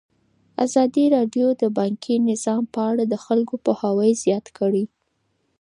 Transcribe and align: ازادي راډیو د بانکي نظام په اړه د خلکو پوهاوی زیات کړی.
ازادي 0.65 1.05
راډیو 1.15 1.47
د 1.61 1.63
بانکي 1.77 2.15
نظام 2.29 2.63
په 2.73 2.79
اړه 2.89 3.03
د 3.07 3.15
خلکو 3.25 3.55
پوهاوی 3.65 4.11
زیات 4.23 4.45
کړی. 4.57 4.83